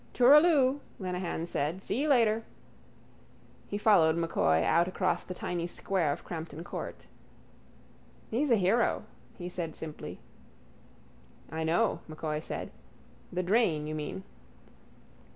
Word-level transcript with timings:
—Tooraloo, 0.15 0.79
Lenehan 0.97 1.45
said. 1.45 1.79
See 1.79 2.01
you 2.01 2.07
later. 2.07 2.43
He 3.67 3.77
followed 3.77 4.17
M'Coy 4.17 4.63
out 4.63 4.87
across 4.87 5.23
the 5.23 5.35
tiny 5.35 5.67
square 5.67 6.11
of 6.11 6.23
Crampton 6.23 6.63
court. 6.63 7.05
—He's 8.31 8.49
a 8.49 8.55
hero, 8.55 9.03
he 9.37 9.47
said 9.47 9.75
simply. 9.75 10.17
—I 11.51 11.63
know, 11.63 11.99
M'Coy 12.07 12.39
said. 12.39 12.71
The 13.31 13.43
drain, 13.43 13.85
you 13.85 13.93
mean. 13.93 14.23